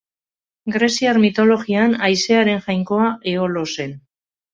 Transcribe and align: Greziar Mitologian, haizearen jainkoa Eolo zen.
Greziar 0.75 1.19
Mitologian, 1.25 1.93
haizearen 2.07 2.63
jainkoa 2.69 3.11
Eolo 3.33 3.65
zen. 3.75 3.95